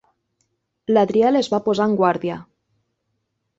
[0.95, 2.41] L'Adriel es va posar en guàrdia.